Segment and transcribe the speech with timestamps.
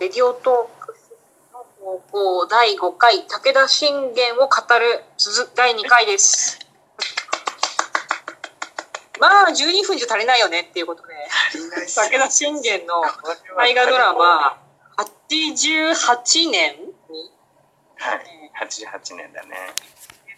[0.00, 0.94] レディオトーク
[1.52, 4.46] の高校第5回武田信玄を語
[4.78, 6.60] る続第2回です。
[9.18, 11.14] まあ12分じゃ足りないよねっていうことで、
[11.52, 13.02] 武田信玄の
[13.56, 14.62] 大河ドラマ
[14.96, 16.76] 88年
[17.10, 17.32] に
[17.96, 18.38] はい。
[18.70, 19.56] 88年だね。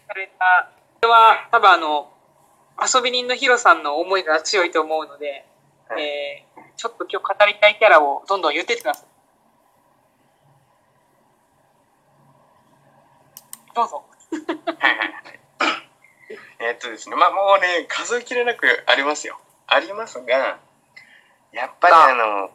[0.08, 0.70] された、
[1.02, 2.10] これは多分あの、
[2.80, 5.44] 遊び人のヒロさんの思いが強いと思うので、
[5.86, 9.19] はいえー、ちょっと今日語りたいキャラをどんどん言ってってください。
[13.80, 14.04] どうぞ。
[14.78, 15.40] はいはいはい。
[16.60, 19.40] えーっとですね、まあもうね、数えきれなくありますよ。
[19.66, 20.60] ありますが、
[21.52, 22.50] やっぱりあの、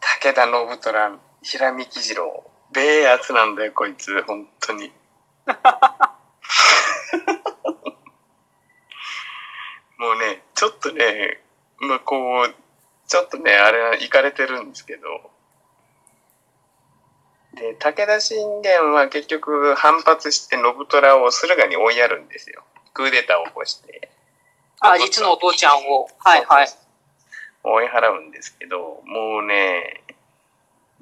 [0.00, 4.90] 武田信虎、平見喜次郎、べえやつなんだよ、こいつ、本当に。
[9.98, 11.42] もうね、ちょっとね、
[11.78, 12.54] まあこう、
[13.06, 15.30] ちょっとね、あれは行かれてるんですけど、
[17.56, 22.62] で、武田信玄は結局反発して信虎を駿河に追いやるんですよ。
[22.92, 24.10] クーデターを起こして。
[24.80, 26.06] あ、実のお父ちゃんを。
[26.18, 26.68] はいはい。
[27.64, 30.04] 追い払うんですけど、もうね、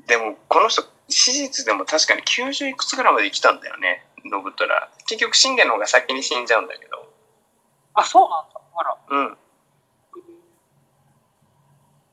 [0.07, 4.91] でもこの人、史実でも確かに90いくつぐらいまで生きたんだよね、信虎。
[5.07, 7.13] 結局信玄の方が先に死んじゃうんだけど。
[7.95, 8.61] あ、そうなんだ。
[8.77, 8.97] あら。
[9.09, 9.39] うん。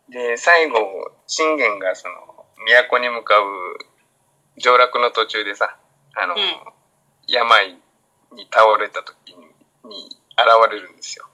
[0.10, 2.46] で、最後、信玄がその、
[2.90, 3.91] 都に向かう
[4.62, 5.78] 上洛の途中でさ、
[6.16, 6.40] あの、うん
[7.28, 7.74] 病
[8.34, 9.46] に倒れた時に
[9.90, 10.06] に
[10.38, 11.28] 現れるんですよ。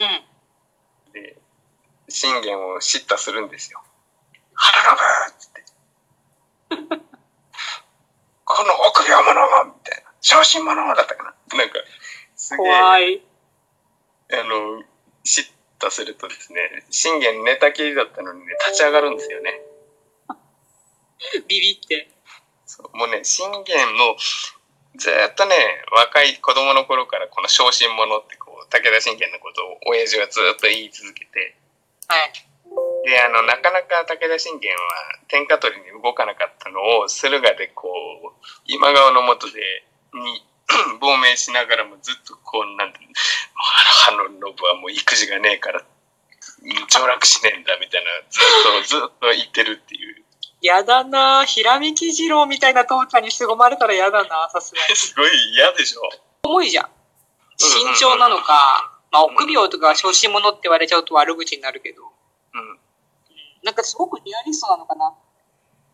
[0.00, 1.12] うん。
[1.12, 1.36] で、
[2.08, 3.82] 信玄を叱咤するんですよ。
[4.54, 4.96] 腹
[5.28, 5.64] 信って。
[8.44, 10.12] この臆病者がみたいな。
[10.20, 11.74] 小心者だったかななんか、
[12.36, 13.22] すげえ、怖い。
[14.32, 14.84] あの、
[15.24, 19.60] 叱咤するとですね、信玄寝たきりだったのにね、立ち上がるんですよね。
[21.48, 22.08] ビビって。
[22.94, 24.16] もうね、信玄の、
[24.96, 25.54] ずーっとね、
[25.90, 31.56] 若い子供の頃からこの小心者ってこう、武田信玄のことを親父はずーっと言い続けて、
[32.08, 32.32] はい。
[33.04, 34.78] で、あの、なかなか武田信玄は
[35.28, 39.84] 天下取りに動かなかったのを、駿河でこう、今川の下で、
[40.14, 40.46] に、
[41.00, 43.00] 亡命しながらもずっとこう、なんて
[44.08, 45.86] あの、信はもう育児がねえから、うん
[46.88, 48.42] 上洛しねえんだみたいな、ずっ
[48.82, 50.01] と、ずっと言ってるっていう。
[50.62, 54.94] やだな平見喜次郎みたいな父ちゃんに凄まれたらやだなさすがに。
[54.96, 56.02] すごい嫌でしょ。
[56.44, 56.90] 重いじゃん。
[57.58, 62.02] 慎重なのか、まあ、臆病とか小心者って言われちゃうと悪口になるけど、
[62.54, 62.78] うん。
[63.62, 65.12] なんかすごくリアリストなのかな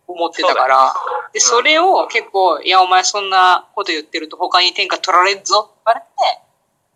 [0.06, 0.94] 思ってたから、
[1.32, 5.60] で、それを結構、いや、お前そんなこと言ってると他に天下取られんぞ。
[5.60, 6.06] って言われて、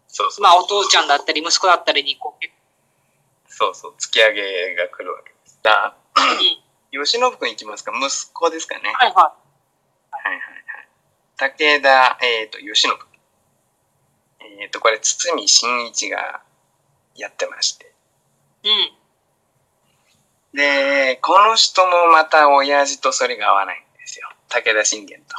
[0.08, 0.42] そうそう。
[0.42, 2.54] まあ、お父ちゃんだったり息子だったりにこう、結
[3.48, 5.58] そうそう、突き上げが来るわけです。
[5.62, 7.92] だ構うん吉信君いきますか？
[7.92, 8.92] 息子ですかね？
[8.94, 9.34] はいはは
[10.20, 10.88] いはいはい。
[11.36, 12.88] 武田、えっ、と、慶喜。
[14.60, 16.42] えっ、と、これ、堤真一が
[17.16, 17.92] やってまして。
[18.62, 18.68] い。
[18.68, 20.56] うん。
[20.56, 24.28] で、この人もまた親父とそれが合わないんですよ。
[24.50, 25.34] 武田信玄と。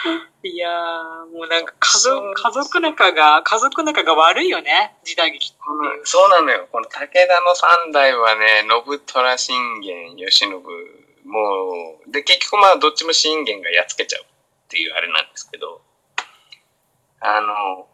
[0.42, 5.54] いやー、もうなんか家族、家族仲が、家族仲が悪いよね、時代劇。
[5.58, 6.68] このそうなのよ。
[6.72, 10.46] この武田の三代はね、信虎信玄、慶喜、
[11.24, 14.26] もう、で、結局まあ、どっちも信玄がやっつけちゃうっ
[14.68, 15.82] ていうあれなんですけど、
[17.20, 17.86] あの、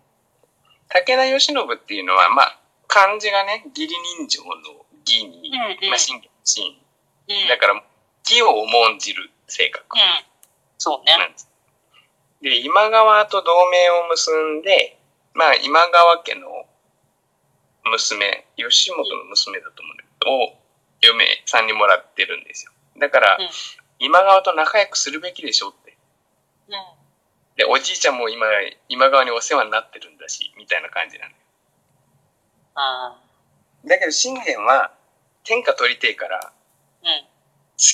[0.89, 6.81] 武田慶喜っていうのは、まあ、漢字がね、義理人情の義に、うんうんまあ、信玄の信。
[7.29, 7.49] うん。
[7.49, 7.83] だから、
[8.25, 10.01] 義を重んじる性格うん。
[10.79, 11.17] そうね。
[11.19, 11.51] なんです。
[12.43, 14.99] で、今川と同盟を結んで、
[15.35, 16.67] まあ、今川家の
[17.85, 20.59] 娘、吉本の娘だと思うんだけど、を
[21.03, 22.73] 嫁さんにもらってるんですよ。
[22.99, 23.49] だから、うん
[23.99, 25.97] 今川と仲良くするべきでしょって。
[26.69, 26.75] うん。
[27.57, 28.47] で、おじいちゃんも今、
[28.89, 31.37] 今川にお世話になってるんだし、みたいな感じなのよ。
[32.75, 33.17] あ
[33.87, 34.93] だけど、信玄は、
[35.45, 37.25] 天下取りてえから、ーうん。
[37.25, 37.29] 好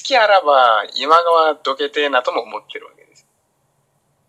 [0.05, 3.02] きあらば、今川どけてえなとも思ってるわけ。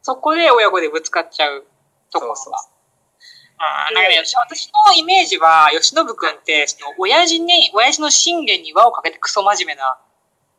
[0.04, 1.66] そこで親子でぶつかっちゃう
[2.12, 2.38] ところが。
[2.38, 2.74] そうそう
[3.58, 9.98] あーなんかね、私のイメージは、吉信くんって、その、親父に、親父の信玄に輪をかけてクソ真面目な、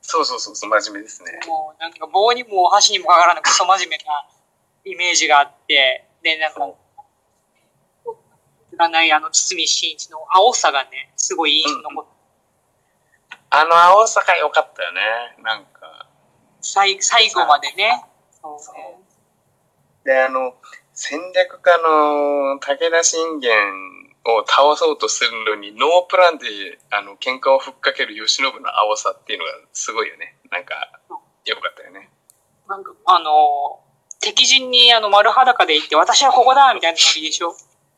[0.00, 1.40] そうそうそうそう、真面目ですね。
[1.46, 4.02] もう、なんか棒にも箸にもかからぬクソ真面目な
[4.84, 6.60] イメージがあって、で、なんか、
[8.70, 12.14] 知らないあの、堤真一の青さがね、すごい印象に残って、
[13.50, 15.00] あの青さが良かったよね。
[15.42, 16.08] なんか。
[16.60, 18.04] 最最後までね。
[18.42, 19.03] そうね。
[20.04, 20.54] で、あの、
[20.92, 23.52] 戦略家の武田信玄
[24.24, 26.46] を倒そうとするのに、ノープランで、
[26.90, 30.36] あの、喧嘩をふっかける慶喜の青さっていうのがすごいよね。
[30.50, 30.74] なんか、
[31.46, 32.10] よかったよね。
[32.68, 33.80] なんか、あの、
[34.20, 37.52] 敵陣にあの丸裸で行って、私はここだみたいなノリでしょ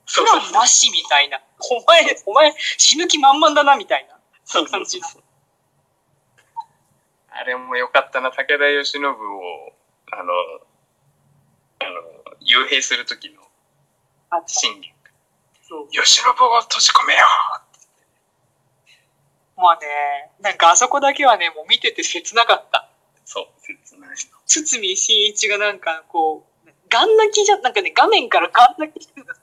[0.06, 1.41] そうそうなしみたいな。
[1.59, 4.17] お前、お前、死ぬ気満々だな、みたいな。
[4.44, 5.23] そうそうそうそう。
[7.31, 9.73] あれもよかったな、武田慶喜を、
[10.12, 10.32] あの、
[11.81, 11.90] あの、
[12.40, 13.43] 幽閉する時の
[14.31, 14.93] あ信玄。
[15.62, 15.88] そう。
[15.90, 17.26] 慶喜を閉じ込めよ
[19.56, 19.87] まあね、
[20.40, 22.88] なんかあそこだけはね、もう見てて切なかった。
[23.14, 24.17] うそう、切ないの。
[24.46, 29.40] 堤真一がなんかこう、ガン泣きじゃ、なんかね、画面からガン泣きしてるんだね。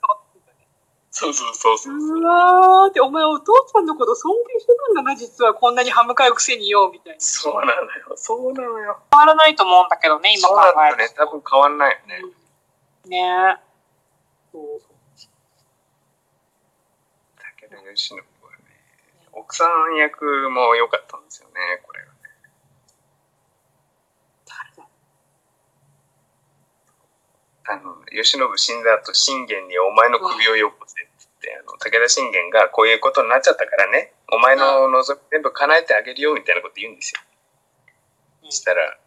[1.15, 1.93] そうそうそうそう。
[1.93, 7.21] うわーって、お前お父さんのこと尊敬してたんだな、実はこんなに歯向かうくせによ、みたいな。
[7.21, 7.81] そうなのよ。
[8.15, 8.97] そうなのよ。
[9.11, 11.13] 変わらないと思うんだけどね、今そう考えるなんだよね。
[11.15, 12.21] 多分変わんないよね。
[13.03, 13.09] と。
[13.09, 13.57] ね
[14.51, 14.81] そう
[17.37, 18.25] 武田慶喜はね、
[19.33, 22.13] 奥さん役も良かったんですよね、これがね。
[24.47, 24.89] 誰だ
[27.65, 37.21] あの、慶喜死んだ後、信玄にお前の首をよこせって言って、あの、武田信玄がこういうことになっちゃったからね、お前の望み全部叶えてあげるよ、みたいなこと言うんですよ。
[37.27, 37.33] うん
[38.43, 38.97] そしたら、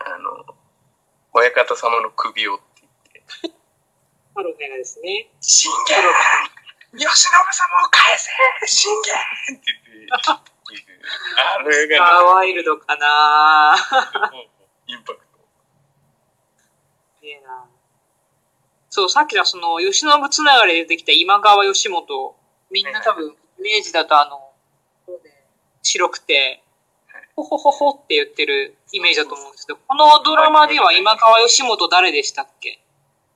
[0.00, 0.54] あの、
[1.32, 2.64] 親方様の首をって
[3.12, 3.58] 言って、
[4.34, 5.30] ハロネがですね。
[5.40, 5.96] 信玄
[6.92, 8.30] 慶喜様を返せ
[8.66, 9.14] 信玄
[9.56, 10.12] って言って、
[11.40, 14.53] あれがワイルドかなね、インパクト。
[17.34, 17.66] いいな。
[18.90, 22.36] そう、さっきのその、吉信つながりで出てきた今川義元、
[22.70, 24.52] みんな多分、イメージだとあの、
[25.82, 26.62] 白くて、
[27.36, 32.80] ほほほほって言ってるイメージだと思うんですけど、このドラマでは今川義元誰でしたっけ？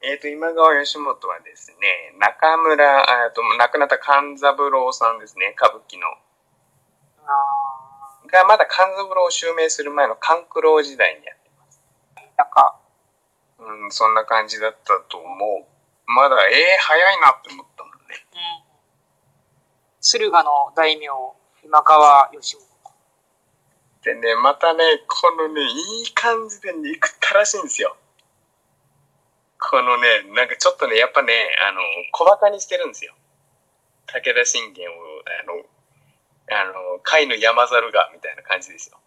[0.00, 6.06] えっ、と、今川義元はですね、中村、あと亡くなった勘三郎さんですね、歌舞伎の。
[7.26, 11.80] あが、まだ勘三郎を襲名する前の勘九郎時代にやってます。
[12.16, 12.77] ー、なんか、
[13.58, 15.66] うん、そんな感じだったと思う。
[16.06, 17.98] まだ、ええ早いなって思ったもんね。
[18.32, 18.38] うん。
[20.00, 21.06] 駿河の大名、
[21.64, 22.68] 今川義元。
[24.02, 27.96] でね、またね、このね、いい感じで憎ったらしいんですよ。
[29.60, 31.32] このね、なんかちょっとね、やっぱね、
[31.68, 31.80] あの、
[32.12, 33.14] 小馬鹿にしてるんですよ。
[34.06, 34.92] 武田信玄を、
[35.42, 35.60] あの、
[36.50, 36.72] あの、
[37.04, 38.98] 甲斐の山猿が、みたいな感じですよ。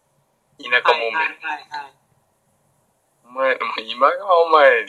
[0.59, 2.00] 田舎もめ、はいはいはいはい。
[3.31, 4.86] お前、もう今川お前、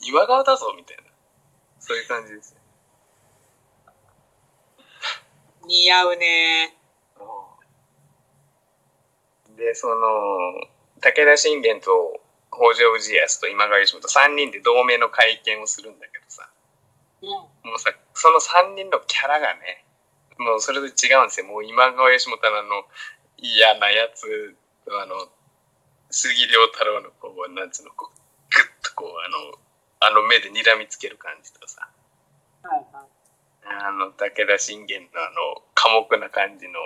[0.00, 1.02] 今川だぞ、みたいな。
[1.78, 2.60] そういう感じですよ。
[5.66, 6.74] 似合うね
[9.56, 9.94] で、その、
[11.00, 12.20] 武田信玄と
[12.50, 16.48] 北条氏康と今川義元3人で同盟の会見をするんだけどさ、
[17.20, 17.28] うん。
[17.28, 19.84] もうさ、その3人のキャラがね、
[20.38, 21.46] もうそれぞれ違うんですよ。
[21.46, 22.84] もう今川義元のあの、
[23.36, 24.56] 嫌なやつ、
[24.88, 25.28] あの、
[26.10, 28.18] 杉良太郎のこう、なんつうの、こう、
[28.50, 29.58] ぐっとこう、あの、
[30.00, 31.88] あの目で睨みつける感じとさ、
[32.62, 33.06] はいはい。
[33.84, 36.80] あの、武田信玄のあの、寡黙な感じの、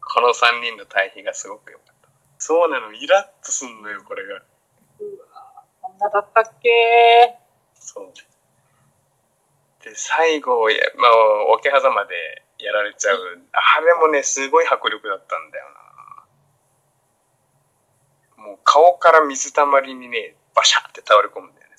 [0.00, 2.08] この3人の対比がすごく良かった。
[2.38, 4.42] そうなの、イラッとすんのよ、これが。
[5.80, 7.38] こんなだったっけ？
[7.74, 8.12] そう。
[9.84, 13.40] で、最後、やまあ、桶狭間でやられちゃう。
[13.52, 15.91] あれもね、すごい迫力だったんだよな。
[18.42, 21.72] もう顔から水たまりにね、バシャって倒れ込むんだよね。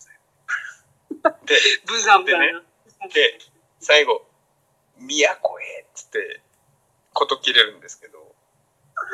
[1.46, 1.56] で、
[1.86, 2.62] ブザみたいな。
[3.10, 3.40] で、
[3.80, 4.26] 最後、
[4.98, 6.42] 都へっつって、
[7.14, 8.36] こと切れるんですけど。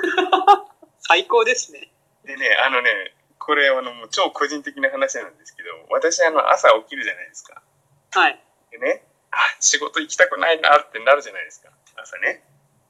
[1.00, 1.92] 最高ですね。
[2.24, 7.62] でね、あのね、これあの、もう超個人的な話なんですけど、私あの、朝起きるじゃないですか。
[8.12, 8.42] はい。
[8.72, 11.70] でね、あ、仕事行きたくないなってなるじゃないですか。
[11.96, 12.44] 朝ね。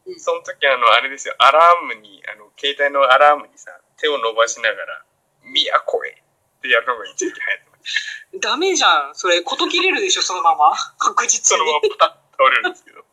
[0.05, 5.03] うんその時あの、あれですよ、アラームに、あの、携帯のアラームにさ、手を伸ばしながら、
[5.43, 8.39] 都へってやるのが一時期流行ってます。
[8.41, 9.15] ダメじゃん。
[9.15, 10.75] それ、こと切れるでしょ、そのまま。
[10.97, 11.89] 確実そのままに。
[11.97, 13.03] パッと倒れるんですけど、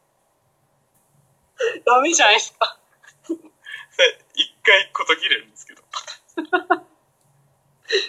[1.84, 2.78] ダメじゃないですか。
[4.34, 5.82] 一回こと切れるんですけど、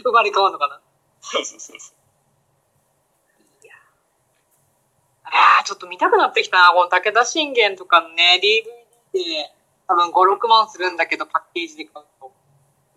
[0.04, 0.82] 生まれ変わるのかな。
[1.22, 1.98] そうそうそうそう。
[5.24, 6.74] ああ、ちょっと見たくなってきたな。
[6.74, 8.66] この武田信玄とかのね、DVD
[9.14, 9.54] で
[9.88, 12.17] 多分5、6万するんだけど、パッケージで買うと。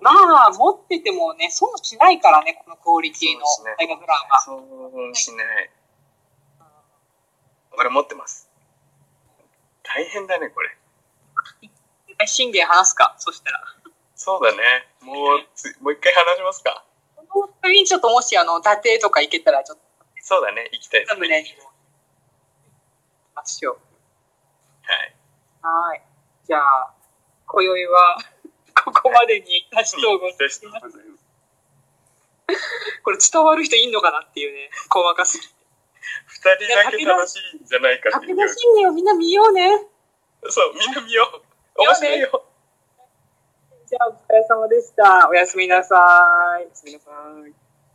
[0.00, 0.10] ま
[0.46, 3.44] あ、持っててもね、損しないからね、このクオリティの
[3.78, 4.40] 大河ドラマ。
[4.40, 4.56] そ
[5.10, 5.70] うしない。
[7.78, 8.48] 俺持ってます。
[9.82, 10.76] 大変だね、これ。
[12.08, 13.60] 一回信玄話すか、そしたら。
[14.14, 14.58] そうだね。
[15.00, 16.84] もうつ、もう一回話しますか。
[17.28, 19.84] この次にちょっともし、あの、伊達とか行けたら、ちょっと、
[20.22, 21.14] そうだね、行きたいですね。
[21.14, 21.70] サムネにも。
[23.34, 23.78] ましょう。
[24.82, 25.16] はい。
[25.62, 26.02] はい。
[26.44, 26.94] じゃあ、
[27.46, 28.18] 今宵は、
[28.84, 30.60] ここまでにいた人をございます。
[33.02, 35.54] これ伝わる人いんのかなっていうね、細かすぎて。
[36.26, 38.36] 二人だけ楽しいんじゃないかっていう。
[38.36, 39.86] 武田信玄をみんな見ようね。
[40.48, 41.24] そう、みんな見よ
[41.76, 41.82] う。
[41.82, 42.44] 面白いよ。
[43.86, 45.28] じゃあ、お疲れ様でした。
[45.28, 45.96] おやすみなさ
[46.60, 46.64] い。
[46.64, 47.10] おやすみなさ
[47.46, 47.69] い。